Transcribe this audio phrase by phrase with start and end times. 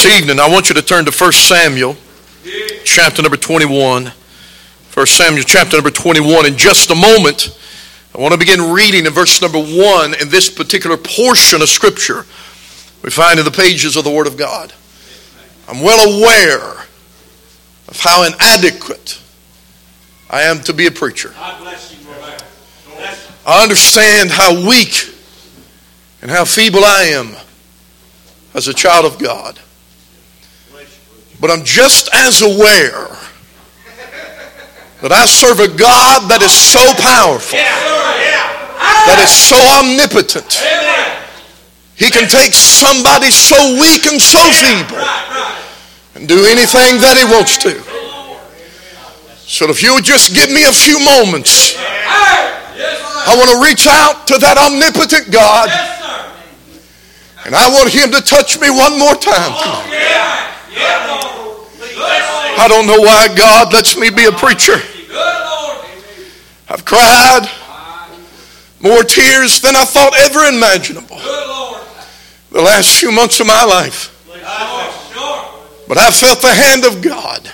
[0.00, 1.94] This evening, I want you to turn to 1 Samuel,
[2.84, 4.06] chapter number 21.
[4.94, 6.46] 1 Samuel, chapter number 21.
[6.46, 7.54] In just a moment,
[8.16, 12.24] I want to begin reading in verse number 1 in this particular portion of Scripture
[13.02, 14.72] we find in the pages of the Word of God.
[15.68, 16.86] I'm well aware
[17.86, 19.20] of how inadequate
[20.30, 21.34] I am to be a preacher.
[23.46, 25.14] I understand how weak
[26.22, 27.36] and how feeble I am
[28.54, 29.60] as a child of God.
[31.40, 33.08] But I'm just as aware
[35.00, 40.60] that I serve a God that is so powerful, that is so omnipotent.
[41.96, 45.00] He can take somebody so weak and so feeble
[46.14, 47.80] and do anything that he wants to.
[49.48, 54.28] So if you would just give me a few moments, I want to reach out
[54.28, 55.68] to that omnipotent God.
[57.44, 59.56] And I want him to touch me one more time.
[62.60, 64.76] I don't know why God lets me be a preacher.
[66.68, 67.48] I've cried
[68.80, 71.16] more tears than I thought ever imaginable
[72.52, 74.14] the last few months of my life.
[75.88, 77.50] But I've felt the hand of God.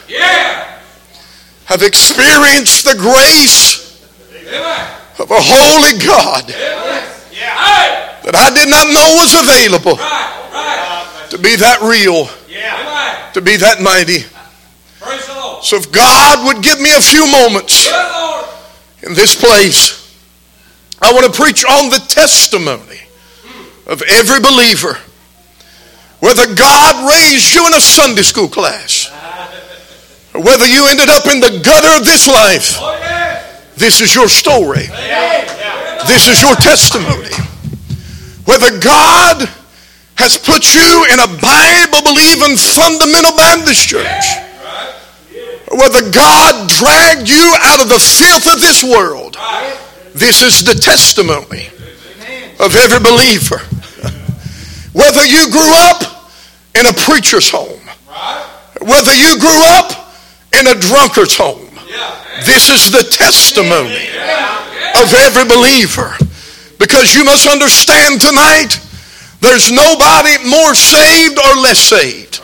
[1.70, 4.02] I've experienced the grace
[5.20, 6.48] of a holy God
[8.25, 9.97] that I did not know was available
[11.30, 12.27] to be that real,
[13.34, 14.25] to be that mighty.
[15.62, 17.88] So if God would give me a few moments
[19.02, 20.02] in this place,
[21.00, 23.00] I want to preach on the testimony
[23.86, 24.98] of every believer.
[26.20, 29.10] Whether God raised you in a Sunday school class,
[30.34, 32.80] or whether you ended up in the gutter of this life,
[33.77, 34.86] this is your story.
[36.08, 37.34] This is your testimony.
[38.44, 39.48] Whether God
[40.16, 44.45] has put you in a Bible believing fundamental Baptist church,
[45.77, 49.36] whether God dragged you out of the filth of this world,
[50.14, 51.68] this is the testimony
[52.58, 53.61] of every believer.
[54.92, 56.33] Whether you grew up
[56.74, 57.80] in a preacher's home,
[58.80, 59.92] whether you grew up
[60.58, 61.68] in a drunkard's home,
[62.45, 64.08] this is the testimony
[64.96, 66.17] of every believer.
[66.78, 68.80] Because you must understand tonight,
[69.40, 72.40] there's nobody more saved or less saved.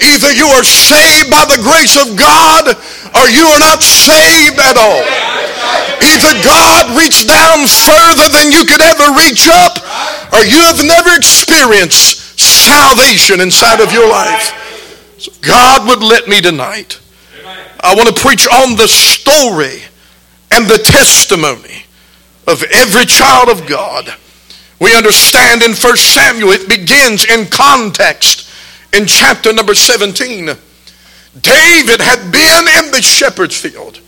[0.00, 2.72] Either you are saved by the grace of God
[3.14, 5.04] or you are not saved at all.
[6.00, 9.76] Either God reached down further than you could ever reach up
[10.32, 14.56] or you have never experienced salvation inside of your life.
[15.18, 16.98] So God would let me tonight.
[17.82, 19.82] I want to preach on the story
[20.50, 21.84] and the testimony
[22.46, 24.12] of every child of God.
[24.80, 28.49] We understand in 1 Samuel, it begins in context
[28.92, 30.46] in chapter number 17.
[31.40, 34.00] David had been in the shepherd's field.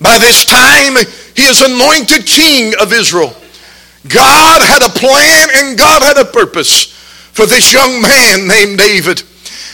[0.00, 0.96] By this time,
[1.36, 3.34] he is anointed king of Israel.
[4.08, 6.92] God had a plan and God had a purpose
[7.32, 9.22] for this young man named David.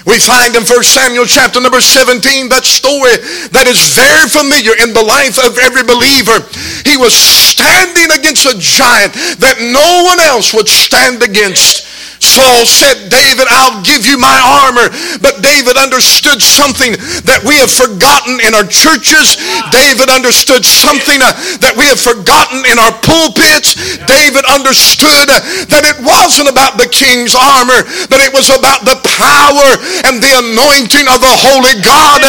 [0.07, 3.21] We find in 1 Samuel chapter number 17 that story
[3.53, 6.41] that is very familiar in the life of every believer.
[6.89, 9.13] He was standing against a giant
[9.45, 11.85] that no one else would stand against.
[12.21, 14.93] Saul said, David, I'll give you my armor.
[15.25, 16.93] But David understood something
[17.25, 19.41] that we have forgotten in our churches.
[19.73, 21.33] David understood something uh,
[21.65, 23.77] that we have forgotten in our pulpits.
[24.05, 25.33] David understood
[25.73, 29.71] that it wasn't about the king's armor, but it was about the power
[30.05, 32.21] and the anointing of the Holy God.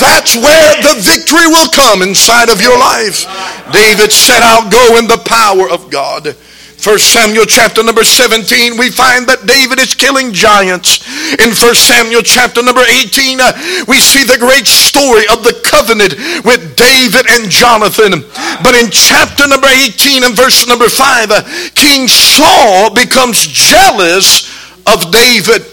[0.00, 3.28] That's where the victory will come inside of your life.
[3.68, 6.32] David said, I'll go in the power of God.
[6.76, 11.02] First Samuel chapter number 17, we find that David is killing giants.
[11.40, 13.50] In First Samuel chapter number 18, uh,
[13.88, 18.22] we see the great story of the covenant with David and Jonathan.
[18.62, 21.42] But in chapter number 18 and verse number 5, uh,
[21.74, 24.46] King Saul becomes jealous
[24.86, 25.64] of David.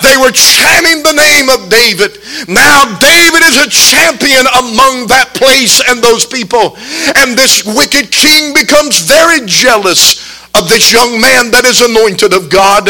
[0.00, 2.18] They were chanting the name of David.
[2.48, 6.78] Now David is a champion among that place and those people.
[7.20, 12.46] And this wicked king becomes very jealous of this young man that is anointed of
[12.46, 12.86] God.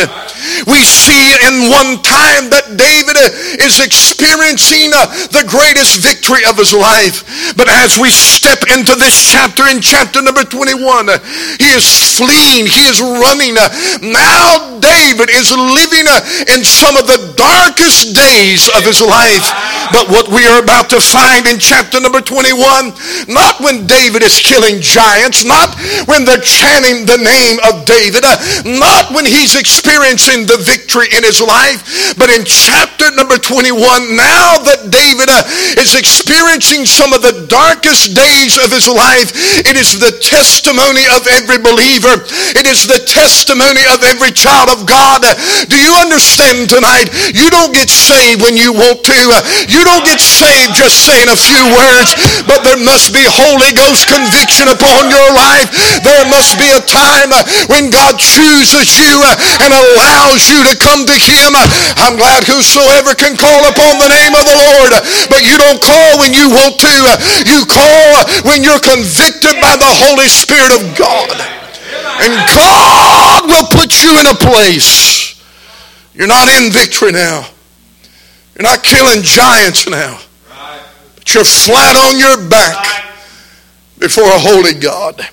[0.68, 3.16] We see in one time that David
[3.64, 7.24] is experiencing uh, the greatest victory of his life.
[7.56, 11.08] But as we step into this chapter, in chapter number 21,
[11.56, 11.88] he is
[12.20, 13.56] fleeing, he is running.
[14.04, 16.20] Now David is living uh,
[16.52, 19.48] in some of the darkest days of his life.
[19.92, 22.92] But what we are about to find in chapter number 21,
[23.28, 25.72] not when David is killing giants, not
[26.04, 28.24] when they're chanting the name name of David,
[28.66, 34.58] not when he's experiencing the victory in his life, but in chapter number 21, now
[34.66, 35.30] that David
[35.78, 39.30] is experiencing some of the darkest days of his life,
[39.66, 42.26] it is the testimony of every believer.
[42.58, 45.22] It is the testimony of every child of God.
[45.70, 47.10] Do you understand tonight?
[47.34, 49.20] You don't get saved when you want to.
[49.70, 52.10] You don't get saved just saying a few words,
[52.48, 55.70] but there must be Holy Ghost conviction upon your life.
[56.02, 57.30] There must be a time
[57.68, 61.54] when God chooses you uh, and allows you to come to Him.
[61.54, 61.66] Uh,
[62.00, 65.80] I'm glad whosoever can call upon the name of the Lord, uh, but you don't
[65.80, 66.94] call when you want to.
[67.46, 71.36] You call when you're convicted by the Holy Spirit of God.
[72.20, 75.34] And God will put you in a place.
[76.14, 77.48] You're not in victory now.
[78.54, 80.20] You're not killing giants now.
[81.16, 83.12] But you're flat on your back
[83.98, 85.26] before a holy God.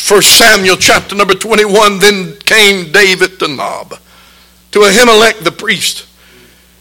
[0.00, 3.90] First Samuel chapter number 21, then came David to Nob,
[4.72, 6.08] to Ahimelech the priest.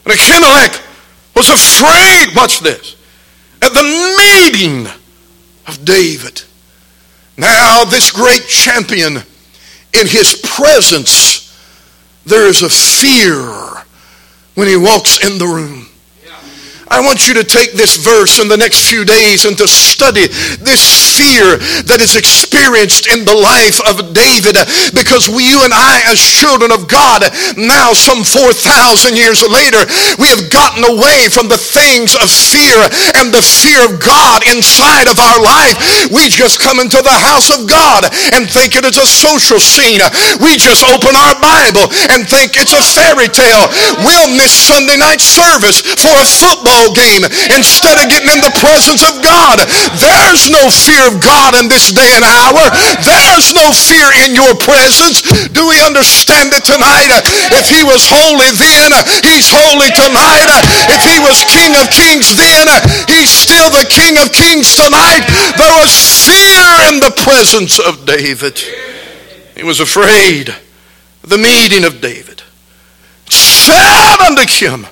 [0.04, 0.81] And Ahimelech
[1.36, 2.95] was afraid, watch this,
[3.62, 3.83] at the
[4.18, 4.88] meeting
[5.68, 6.42] of David.
[7.38, 11.56] Now, this great champion, in his presence,
[12.25, 13.83] there is a fear
[14.56, 15.88] when he walks in the room.
[16.89, 20.25] I want you to take this verse in the next few days and to study
[20.57, 20.81] this
[21.13, 24.57] fear that is experienced in the life of David
[24.97, 27.30] because we, you and I as children of God
[27.62, 29.86] now some 4,000 years later
[30.18, 32.81] we have gotten away from the things of fear
[33.21, 35.77] and the fear of God inside of our life.
[36.09, 40.01] We just come into the house of God and think it is a social scene.
[40.41, 43.69] We just open our Bible and think it's a fairy tale.
[44.01, 49.04] We'll miss Sunday night service for a football game instead of getting in the presence
[49.04, 49.60] of God.
[50.00, 52.64] There's no fear of God in this day and hour.
[53.04, 55.24] There's no fear in your presence.
[55.52, 57.12] Do we understand it tonight?
[57.52, 58.96] If he was holy then,
[59.26, 60.48] he's holy tonight.
[60.88, 62.66] If he was King of Kings then,
[63.12, 65.28] he's still the King of Kings tonight.
[65.60, 68.60] There was fear in the presence of David.
[69.56, 70.56] He was afraid.
[71.22, 72.42] The meeting of David
[73.30, 74.88] said unto him,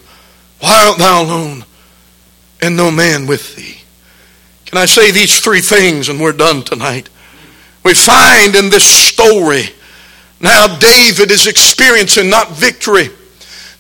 [0.59, 1.65] Why art thou alone?
[2.61, 3.79] And no man with thee.
[4.65, 7.09] Can I say these three things and we're done tonight?
[7.83, 9.63] We find in this story
[10.39, 13.09] now David is experiencing not victory.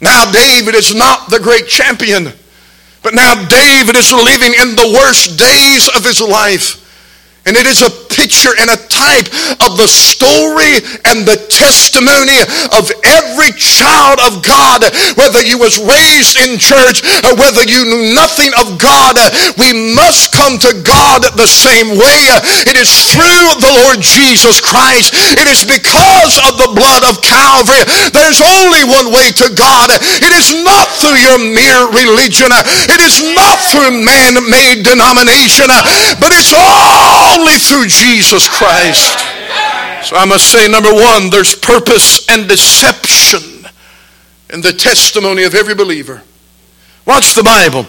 [0.01, 2.31] Now David is not the great champion.
[3.03, 6.83] But now David is living in the worst days of his life.
[7.45, 7.96] And it is a
[8.27, 9.31] picture and a type
[9.63, 12.35] of the story and the testimony
[12.75, 14.83] of every child of God.
[15.15, 19.15] Whether you was raised in church or whether you knew nothing of God,
[19.55, 22.27] we must come to God the same way.
[22.67, 25.15] It is through the Lord Jesus Christ.
[25.15, 27.87] It is because of the blood of Calvary.
[28.11, 29.95] There's only one way to God.
[29.95, 32.51] It is not through your mere religion.
[32.91, 35.71] It is not through man-made denomination,
[36.19, 39.19] but it's only through Jesus Christ.
[40.03, 43.65] So I must say, number one, there's purpose and deception
[44.49, 46.23] in the testimony of every believer.
[47.05, 47.85] Watch the Bible.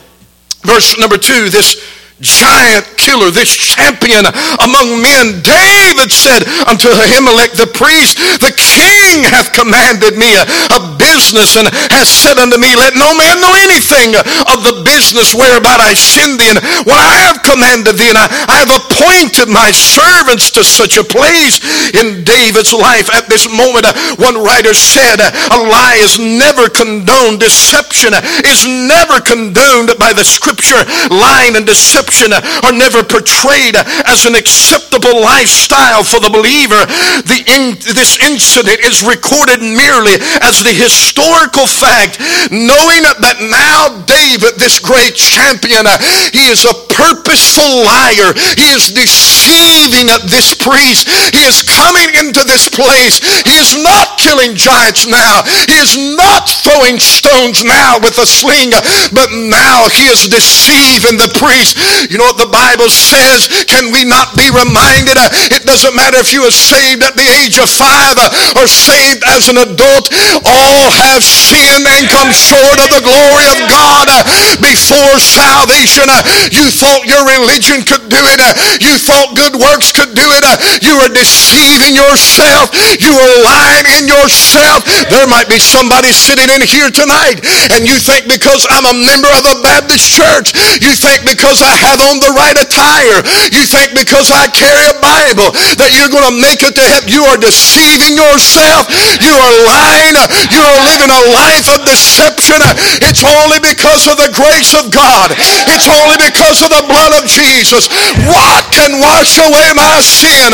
[0.63, 1.81] Verse number two, this
[2.21, 4.27] giant killer, this champion
[4.63, 5.41] among men.
[5.43, 12.13] David said unto Ahimelech the priest, The king hath commanded me a business and has
[12.13, 14.13] said unto me, Let no man know anything
[14.53, 16.53] of the business whereabout I send thee.
[16.53, 21.01] And what I have commanded thee, and I, I have appointed my servants to such
[21.01, 21.65] a place
[21.97, 23.09] in David's life.
[23.09, 23.89] At this moment,
[24.21, 27.41] one writer said, A lie is never condoned.
[27.41, 28.13] Deception
[28.45, 30.85] is never condoned by the scripture.
[31.09, 36.85] Lying and deception are never portrayed as an acceptable lifestyle for the believer.
[37.25, 42.19] The in, this incident is recorded merely as the historical fact,
[42.51, 45.87] knowing that now David, this great champion,
[46.35, 48.35] he is a purposeful liar.
[48.59, 51.07] He is deceiving this priest.
[51.31, 53.23] He is coming into this place.
[53.47, 55.47] He is not killing giants now.
[55.71, 58.75] He is not throwing stones now with a sling,
[59.15, 61.79] but now he is deceiving the priest.
[62.11, 63.47] You know what the Bible says?
[63.71, 65.15] Can we not be reminded?
[65.55, 68.19] It doesn't matter if you are saved at the age of five
[68.59, 70.11] or saved as an adult.
[70.43, 74.11] All have sinned and come short of the glory of God
[74.59, 76.11] before salvation.
[76.51, 78.41] You thought your religion could do it.
[78.41, 80.41] Uh, you thought good works could do it.
[80.41, 82.73] Uh, you are deceiving yourself.
[82.97, 84.89] You are lying in yourself.
[85.13, 87.45] There might be somebody sitting in here tonight
[87.77, 91.77] and you think because I'm a member of a Baptist church, you think because I
[91.77, 93.21] have on the right attire,
[93.53, 97.13] you think because I carry a Bible that you're going to make it to heaven.
[97.13, 98.89] You are deceiving yourself.
[99.21, 100.17] You are lying.
[100.49, 102.65] You are living a life of deception.
[103.05, 105.37] It's only because of the grace of God.
[105.69, 107.89] It's only because of the blood of Jesus.
[108.29, 110.53] What can wash away my sin?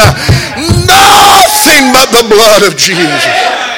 [0.87, 3.74] Nothing but the blood of Jesus.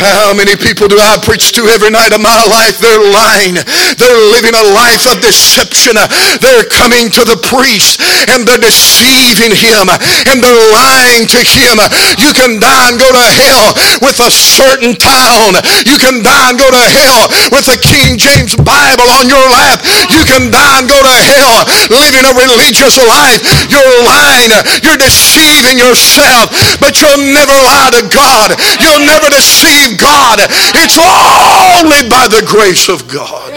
[0.00, 2.80] How many people do I preach to every night of my life?
[2.80, 3.60] They're lying.
[4.00, 6.00] They're living a life of deception.
[6.40, 8.00] They're coming to the priest
[8.32, 11.76] and they're deceiving him and they're lying to him.
[12.16, 15.60] You can die and go to hell with a certain town.
[15.84, 19.84] You can die and go to hell with a King James Bible on your lap.
[20.08, 23.44] You can die and go to hell living a religious life.
[23.68, 24.52] You're lying.
[24.80, 26.48] You're deceiving yourself.
[26.80, 28.56] But you'll never lie to God.
[28.80, 30.38] You'll never deceive God.
[30.40, 33.52] It's only by the grace of God.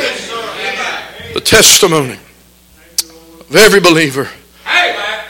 [1.33, 2.19] The testimony
[3.49, 4.29] of every believer.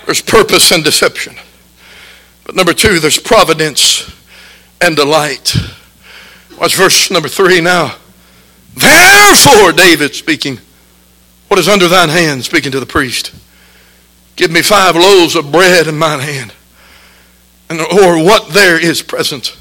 [0.05, 1.35] There's purpose and deception.
[2.43, 4.11] But number two, there's providence
[4.81, 5.55] and delight.
[6.59, 7.95] Watch verse number three now.
[8.75, 10.59] Therefore, David speaking,
[11.47, 13.33] what is under thine hand, speaking to the priest?
[14.35, 16.53] Give me five loaves of bread in mine hand,
[17.69, 19.55] and or what there is present.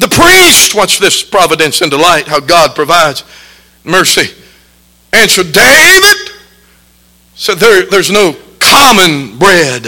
[0.00, 3.22] The priest, watch this providence and delight, how God provides
[3.84, 4.34] mercy.
[5.12, 6.30] Answered David,
[7.34, 9.86] said, there, There's no common bread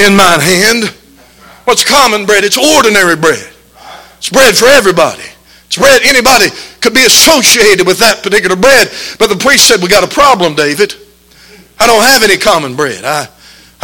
[0.00, 0.84] in mine hand.
[1.64, 2.42] What's common bread?
[2.42, 3.52] It's ordinary bread.
[4.18, 5.22] It's bread for everybody.
[5.66, 6.46] It's bread anybody
[6.80, 8.88] could be associated with that particular bread.
[9.20, 10.92] But the priest said, We got a problem, David.
[11.78, 13.04] I don't have any common bread.
[13.04, 13.28] I,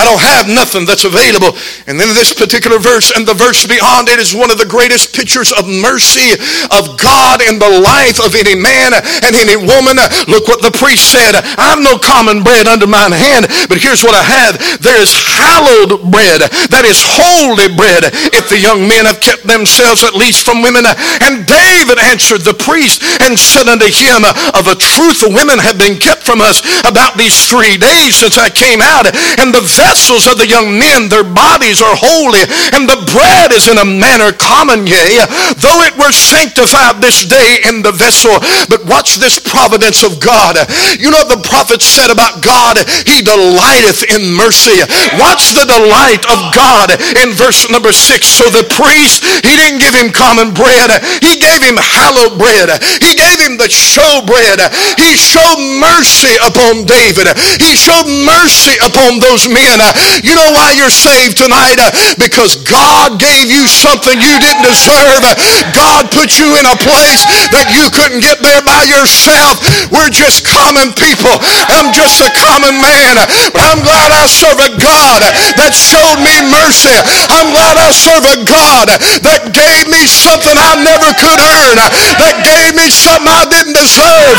[0.01, 1.53] I don't have nothing that's available.
[1.85, 5.13] And then this particular verse and the verse beyond it is one of the greatest
[5.13, 6.41] pictures of mercy
[6.73, 10.01] of God in the life of any man and any woman.
[10.25, 11.37] Look what the priest said.
[11.37, 14.57] I have no common bread under mine hand, but here's what I have.
[14.81, 16.49] There is hallowed bread.
[16.73, 20.89] That is holy bread if the young men have kept themselves at least from women.
[20.89, 24.25] And David answered the priest and said unto him,
[24.57, 28.41] Of a truth the women have been kept from us about these three days since
[28.41, 29.05] I came out.
[29.37, 32.47] And the vessels of the young men, their bodies are holy,
[32.79, 35.27] and the bread is in a manner common, yea,
[35.59, 38.39] though it were sanctified this day in the vessel.
[38.71, 40.55] But watch this providence of God.
[40.95, 44.79] You know the prophet said about God, he delighteth in mercy.
[45.19, 48.31] Watch the delight of God in verse number six.
[48.31, 51.03] So the priest, he didn't give him common bread.
[51.19, 52.79] He gave him hallowed bread.
[53.03, 54.63] He gave him the show bread.
[55.03, 57.35] He showed mercy upon David.
[57.59, 59.80] He showed mercy upon those men.
[59.81, 61.81] Uh, you know why you're saved tonight?
[61.81, 61.89] Uh,
[62.21, 65.25] because God gave you something you didn't deserve.
[65.25, 65.35] Uh,
[65.73, 67.25] God put you in a place
[67.57, 69.61] that you couldn't get there by yourself.
[69.89, 71.33] We're just common people.
[71.73, 73.17] I'm just a common man.
[73.57, 75.25] But I'm glad I serve a God
[75.57, 76.93] that showed me mercy.
[77.33, 78.93] I'm glad I serve a God
[79.25, 81.77] that gave me something I never could earn.
[82.21, 84.37] That gave me something I didn't deserve.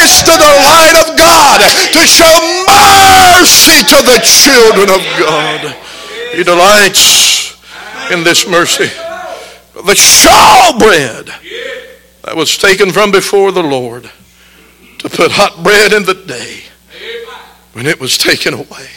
[0.00, 1.60] It's to the light of God
[1.92, 2.32] to show
[2.68, 5.76] mercy to the children children of God.
[6.34, 7.56] He delights
[8.12, 8.84] in this mercy.
[9.74, 11.26] The showbread
[12.22, 14.10] that was taken from before the Lord
[14.98, 16.64] to put hot bread in the day
[17.72, 18.88] when it was taken away.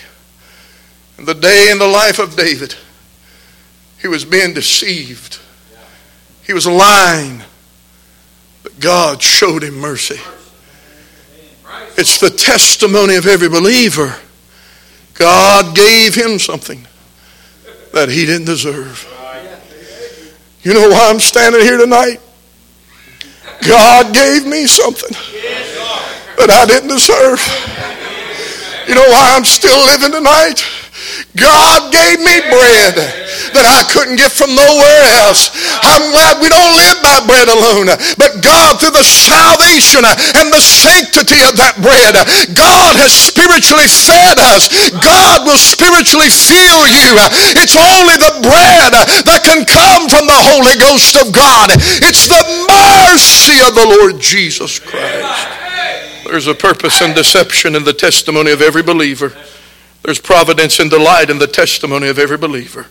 [1.18, 2.76] In the day in the life of David,
[4.02, 5.40] he was being deceived.
[6.46, 7.44] He was lying.
[8.64, 10.20] But God showed him mercy.
[11.98, 14.16] It's the testimony of every believer
[15.14, 16.88] God gave him something
[17.94, 19.08] that he didn't deserve.
[20.64, 22.20] You know why I'm standing here tonight?
[23.68, 25.12] God gave me something
[26.38, 27.40] that I didn't deserve.
[28.88, 30.66] You know why I'm still living tonight?
[31.36, 33.21] God gave me bread
[33.54, 35.52] that I couldn't get from nowhere else.
[35.84, 40.64] I'm glad we don't live by bread alone, but God, through the salvation and the
[40.64, 42.16] sanctity of that bread,
[42.56, 44.72] God has spiritually fed us.
[45.02, 47.12] God will spiritually fill you.
[47.60, 48.94] It's only the bread
[49.28, 51.72] that can come from the Holy Ghost of God.
[52.04, 55.60] It's the mercy of the Lord Jesus Christ.
[56.26, 59.34] There's a purpose and deception in the testimony of every believer.
[60.04, 62.88] There's providence and delight in the testimony of every believer.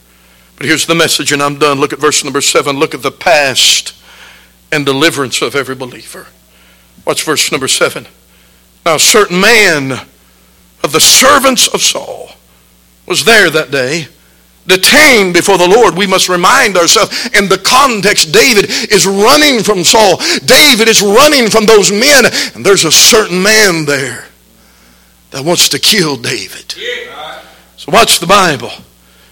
[0.61, 1.81] But here's the message, and I'm done.
[1.81, 2.76] Look at verse number seven.
[2.76, 3.95] Look at the past
[4.71, 6.26] and deliverance of every believer.
[7.07, 8.07] Watch verse number seven.
[8.85, 9.93] Now, a certain man
[10.85, 12.33] of the servants of Saul
[13.07, 14.09] was there that day,
[14.67, 15.97] detained before the Lord.
[15.97, 20.19] We must remind ourselves in the context, David is running from Saul.
[20.45, 24.26] David is running from those men, and there's a certain man there
[25.31, 26.75] that wants to kill David.
[27.79, 28.73] So watch the Bible.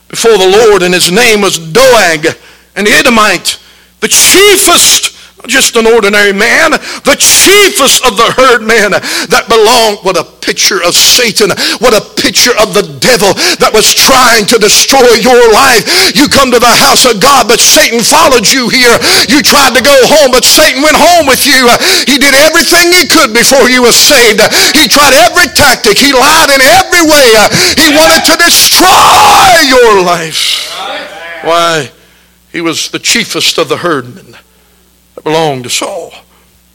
[0.08, 2.26] Before the Lord, and his name was Doeg,
[2.74, 3.58] an Edomite,
[4.00, 6.74] the chiefest just an ordinary man,
[7.06, 8.98] the chiefest of the herdmen
[9.30, 10.02] that belonged.
[10.02, 11.54] What a picture of Satan.
[11.78, 13.30] What a picture of the devil
[13.62, 15.86] that was trying to destroy your life.
[16.18, 18.96] You come to the house of God, but Satan followed you here.
[19.30, 21.70] You tried to go home, but Satan went home with you.
[22.10, 24.42] He did everything he could before you were saved.
[24.74, 26.00] He tried every tactic.
[26.00, 27.28] He lied in every way.
[27.78, 30.66] He wanted to destroy your life.
[31.46, 31.92] Why?
[32.50, 34.34] He was the chiefest of the herdmen
[35.18, 36.12] that belonged to Saul.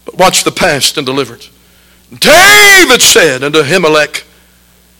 [0.03, 1.49] But watch the past and deliverance.
[2.09, 4.25] David said unto Ahimelech,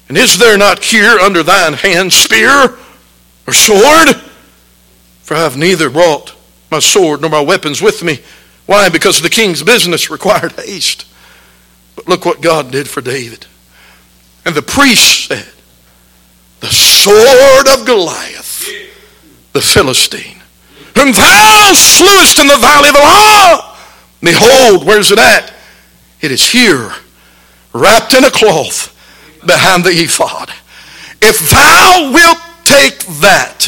[0.08, 2.78] And is there not here under thine hand spear
[3.46, 4.16] or sword?
[5.24, 6.34] For I have neither brought
[6.72, 8.20] my sword nor my weapons with me.
[8.66, 8.88] Why?
[8.88, 11.06] Because the king's business required haste.
[11.98, 13.46] But look what God did for David.
[14.46, 15.50] And the priest said,
[16.62, 18.70] The sword of Goliath,
[19.52, 20.43] the Philistine
[20.96, 23.78] whom thou slewest in the valley of Elah.
[24.22, 25.54] Behold, where's it at?
[26.22, 26.92] It is here,
[27.74, 28.90] wrapped in a cloth
[29.46, 30.50] behind the ephod.
[31.22, 33.68] If thou wilt take that,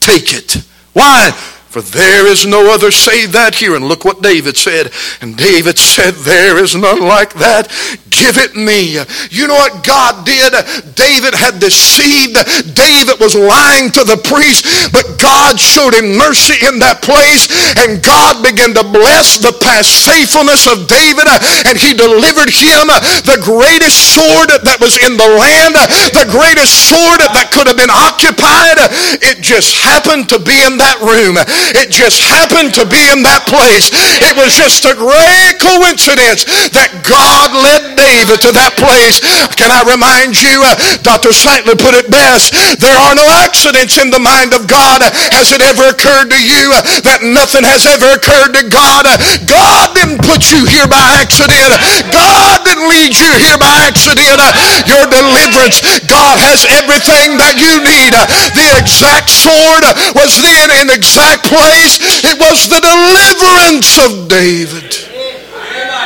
[0.00, 0.64] take it.
[0.92, 1.32] Why?
[1.68, 3.76] For there is no other save that here.
[3.76, 4.88] And look what David said.
[5.20, 7.68] And David said, There is none like that.
[8.08, 8.96] Give it me.
[9.28, 10.56] You know what God did?
[10.96, 12.40] David had deceived.
[12.72, 14.64] David was lying to the priest,
[14.96, 17.52] but God showed him mercy in that place.
[17.76, 21.28] And God began to bless the past faithfulness of David.
[21.68, 22.88] And he delivered him
[23.28, 25.76] the greatest sword that was in the land,
[26.16, 28.80] the greatest sword that could have been occupied.
[29.20, 31.36] It just happened to be in that room.
[31.74, 33.90] It just happened to be in that place.
[34.22, 39.20] It was just a great coincidence that God led David to that place.
[39.58, 41.34] Can I remind you, uh, Dr.
[41.34, 45.02] Saintler put it best, there are no accidents in the mind of God.
[45.34, 49.08] Has it ever occurred to you uh, that nothing has ever occurred to God?
[49.48, 51.74] God didn't put you here by accident.
[52.14, 54.38] God didn't lead you here by accident.
[54.86, 58.12] Your deliverance, God has everything that you need.
[58.54, 61.98] The exact sword was then in exact place.
[62.24, 64.96] It was the deliverance of David.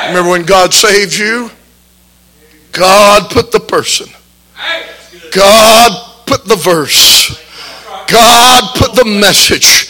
[0.08, 1.50] Remember when God saved you?
[2.72, 4.08] God put the person.
[5.32, 7.41] God put the verse.
[8.10, 9.88] God put the message.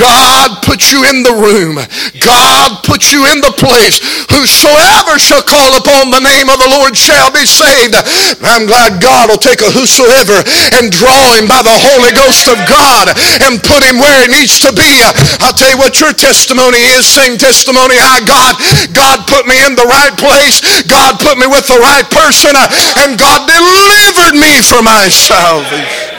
[0.00, 1.76] God put you in the room.
[2.24, 4.00] God put you in the place.
[4.32, 7.94] Whosoever shall call upon the name of the Lord shall be saved.
[8.40, 10.40] I'm glad God will take a whosoever
[10.78, 13.12] and draw him by the Holy Ghost of God
[13.44, 15.04] and put him where he needs to be.
[15.44, 17.04] I'll tell you what your testimony is.
[17.04, 18.56] Same testimony I got.
[18.96, 20.64] God put me in the right place.
[20.88, 22.56] God put me with the right person.
[23.04, 26.09] And God delivered me for my salvation.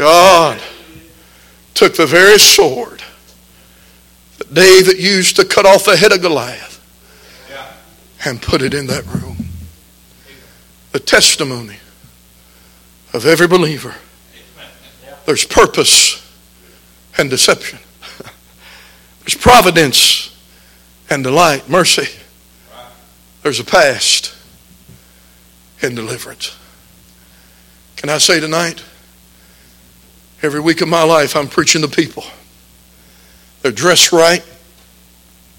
[0.00, 0.58] God
[1.74, 3.02] took the very sword
[4.38, 6.80] that David used to cut off the head of Goliath
[8.24, 9.36] and put it in that room.
[10.92, 11.76] The testimony
[13.12, 13.94] of every believer.
[15.26, 16.26] There's purpose
[17.18, 17.78] and deception.
[19.20, 20.34] There's providence
[21.10, 22.08] and delight, mercy.
[23.42, 24.34] There's a past
[25.82, 26.56] and deliverance.
[27.96, 28.82] Can I say tonight?
[30.42, 32.24] Every week of my life, I'm preaching to people.
[33.62, 34.42] They're dressed right,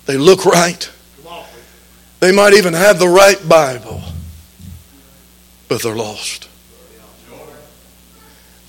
[0.08, 0.92] they look right,
[2.20, 4.02] they might even have the right Bible,
[5.68, 6.48] but they're lost.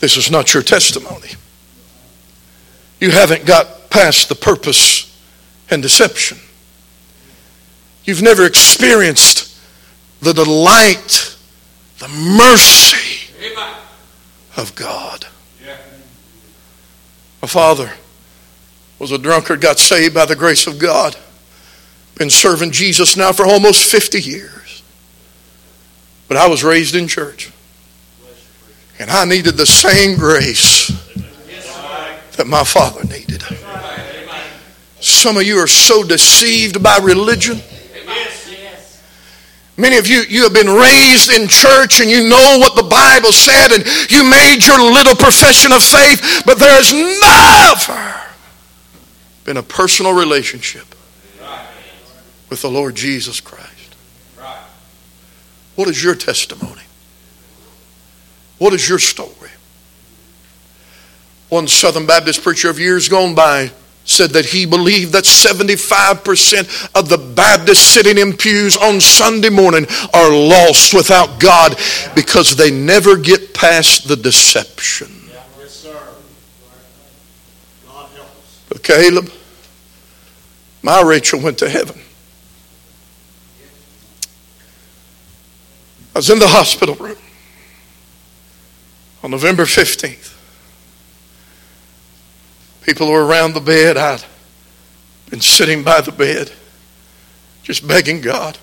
[0.00, 1.30] This is not your testimony.
[3.00, 5.08] You haven't got past the purpose
[5.70, 6.38] and deception.
[8.04, 9.58] You've never experienced
[10.20, 11.36] the delight,
[11.98, 13.32] the mercy
[14.56, 15.26] of God.
[17.42, 17.92] My father
[19.00, 21.16] was a drunkard, got saved by the grace of God.
[22.14, 24.82] Been serving Jesus now for almost 50 years.
[26.28, 27.50] But I was raised in church.
[28.98, 30.86] And I needed the same grace
[32.36, 33.42] that my father needed.
[35.00, 37.60] Some of you are so deceived by religion.
[39.82, 43.32] Many of you, you have been raised in church and you know what the Bible
[43.32, 48.20] said and you made your little profession of faith, but there has never
[49.44, 50.86] been a personal relationship
[52.48, 53.96] with the Lord Jesus Christ.
[55.74, 56.82] What is your testimony?
[58.58, 59.50] What is your story?
[61.48, 63.72] One Southern Baptist preacher of years gone by
[64.04, 69.86] said that he believed that 75% of the Baptists sitting in pews on Sunday morning
[70.12, 71.76] are lost without God
[72.14, 75.08] because they never get past the deception.
[78.68, 79.30] But Caleb,
[80.82, 82.00] my Rachel went to heaven.
[86.14, 87.16] I was in the hospital room
[89.22, 90.31] on November 15th.
[92.82, 93.96] People were around the bed.
[93.96, 94.24] I'd
[95.30, 96.52] been sitting by the bed,
[97.62, 98.58] just begging God.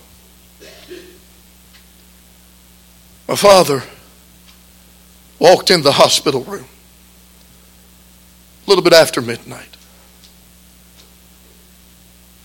[3.27, 3.83] My father
[5.37, 6.65] walked in the hospital room
[8.65, 9.77] a little bit after midnight.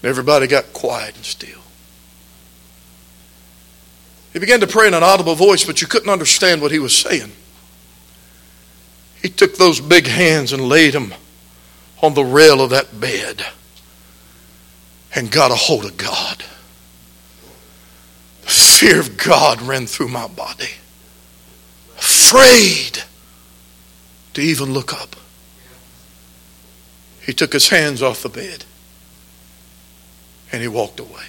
[0.02, 1.60] Everybody got quiet and still.
[4.32, 6.96] He began to pray in an audible voice, but you couldn't understand what he was
[6.96, 7.32] saying.
[9.22, 11.14] He took those big hands and laid them
[12.04, 13.44] on the rail of that bed
[15.14, 16.44] and got a hold of God.
[18.42, 20.70] The fear of God ran through my body.
[21.96, 23.04] Afraid
[24.34, 25.16] to even look up.
[27.22, 28.66] He took his hands off the bed
[30.52, 31.24] and he walked away.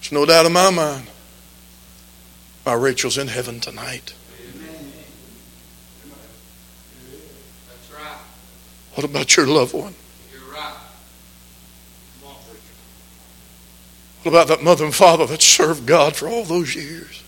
[0.00, 1.06] There's no doubt in my mind.
[2.66, 4.12] My Rachel's in heaven tonight.
[8.98, 9.94] What about your loved one?
[10.32, 10.74] You're right.
[12.24, 12.34] On,
[14.24, 17.22] what about that mother and father that served God for all those years?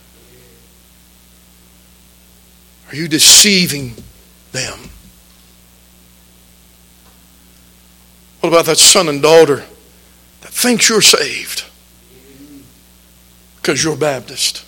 [2.88, 3.94] Are you deceiving
[4.50, 4.80] them?
[8.40, 9.64] What about that son and daughter
[10.40, 11.62] that thinks you're saved
[13.62, 14.66] because you're Baptist?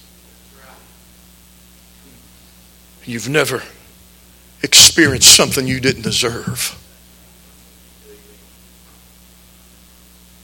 [3.05, 3.61] You've never
[4.63, 6.79] experienced something you didn't deserve.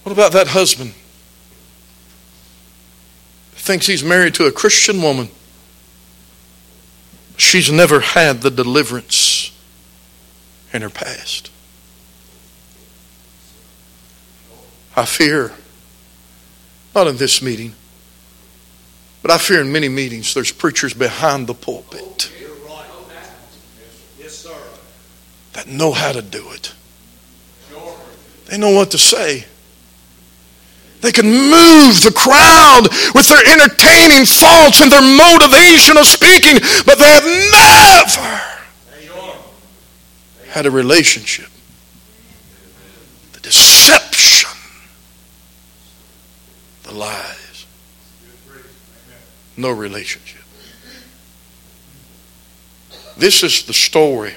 [0.08, 0.94] What about that husband?
[3.52, 5.28] Thinks he's married to a Christian woman.
[7.36, 9.54] She's never had the deliverance
[10.72, 11.50] in her past.
[14.96, 15.52] I fear,
[16.94, 17.74] not in this meeting,
[19.20, 22.32] but I fear in many meetings there's preachers behind the pulpit
[24.18, 24.56] Yes, sir.
[25.52, 26.72] that know how to do it.
[28.46, 29.44] They know what to say.
[31.00, 37.08] They can move the crowd with their entertaining thoughts and their motivational speaking, but they
[37.08, 38.58] have never
[40.48, 41.50] had a relationship.
[43.32, 44.50] The deception,
[46.82, 47.66] the lies,
[49.56, 50.42] no relationship.
[53.16, 54.34] This is the story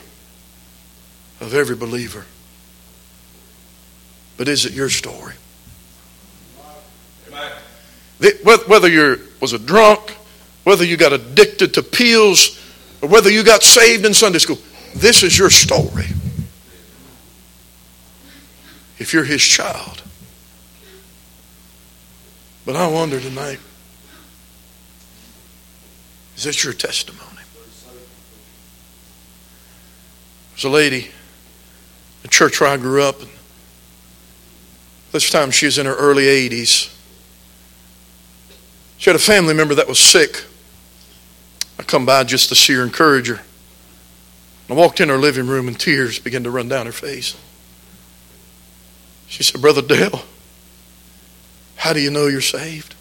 [1.39, 2.26] of every believer.
[4.38, 5.36] But is it your story?
[8.44, 10.16] Whether you was a drunk,
[10.64, 12.60] whether you got addicted to pills,
[13.02, 14.60] or whether you got saved in Sunday school,
[14.96, 16.06] this is your story.
[19.00, 20.04] If you're his child.
[22.64, 23.60] But I wonder tonight,
[26.36, 27.26] is this your testimony?
[30.52, 31.10] There's a lady,
[32.22, 33.16] the church where I grew up.
[35.12, 36.96] This time she was in her early 80s.
[39.02, 40.44] She had a family member that was sick.
[41.80, 43.42] I come by just to see her, encourage her.
[44.70, 47.36] I walked in her living room and tears began to run down her face.
[49.26, 50.22] She said, Brother Dale,
[51.78, 52.94] how do you know you're saved?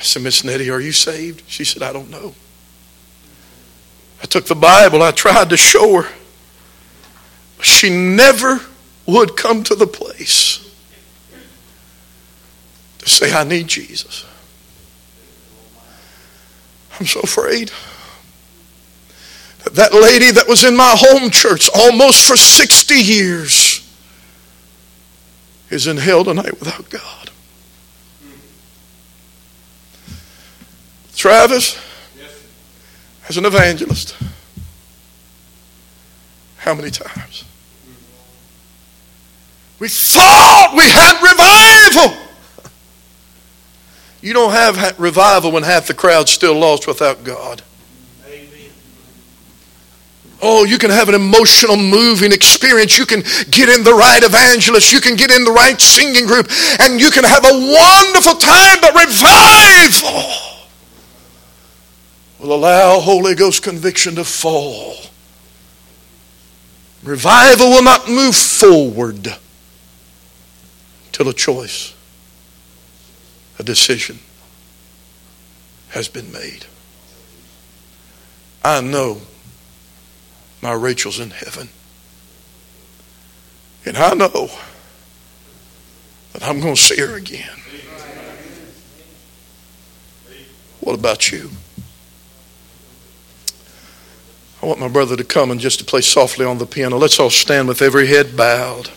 [0.00, 1.44] I said, Miss Nettie, are you saved?
[1.46, 2.34] She said, I don't know.
[4.20, 6.12] I took the Bible, I tried to show her.
[7.62, 8.58] She never
[9.06, 10.65] would come to the place
[13.06, 14.24] say, I need Jesus.
[16.98, 17.70] I'm so afraid.
[19.64, 23.86] That that lady that was in my home church almost for 60 years
[25.70, 27.30] is in hell tonight without God.
[31.14, 31.80] Travis,
[33.28, 34.16] as an evangelist,
[36.58, 37.44] how many times?
[39.78, 42.25] We thought we had revival.
[44.26, 47.62] You don't have revival when half the crowd's still lost without God.
[50.42, 52.98] Oh, you can have an emotional, moving experience.
[52.98, 54.92] You can get in the right evangelist.
[54.92, 56.50] You can get in the right singing group.
[56.80, 60.32] And you can have a wonderful time, but revival
[62.40, 64.96] will allow Holy Ghost conviction to fall.
[67.04, 69.36] Revival will not move forward
[71.12, 71.94] till a choice,
[73.58, 74.18] a decision
[75.90, 76.66] has been made.
[78.64, 79.20] I know
[80.60, 81.68] my Rachel's in heaven.
[83.84, 84.50] And I know
[86.32, 87.60] that I'm going to see her again.
[90.80, 91.50] What about you?
[94.62, 96.96] I want my brother to come and just to play softly on the piano.
[96.96, 98.90] Let's all stand with every head bowed,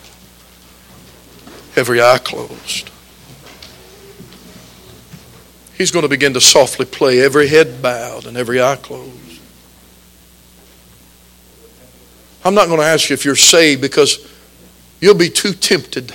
[1.76, 2.88] every eye closed.
[5.80, 9.39] He's going to begin to softly play, every head bowed and every eye closed.
[12.44, 14.30] I'm not going to ask you if you're saved because
[15.00, 16.13] you'll be too tempted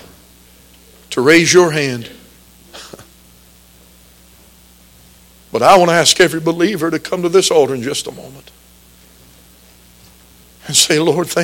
[1.11, 2.11] to raise your hand.
[5.51, 8.13] But I want to ask every believer to come to this altar in just a
[8.13, 8.51] moment
[10.67, 11.33] and say, Lord, thank